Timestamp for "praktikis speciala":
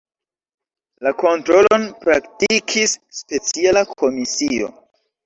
2.05-3.85